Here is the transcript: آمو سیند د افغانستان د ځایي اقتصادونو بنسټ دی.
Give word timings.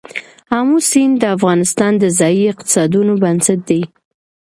آمو 0.57 0.77
سیند 0.89 1.15
د 1.21 1.23
افغانستان 1.35 1.91
د 2.01 2.05
ځایي 2.19 2.43
اقتصادونو 2.53 3.13
بنسټ 3.23 3.59
دی. 3.69 3.81